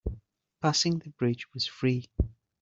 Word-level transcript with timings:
Passing 0.61 0.97
the 0.97 1.11
bridge 1.11 1.45
was 1.53 1.67
free. 1.67 2.09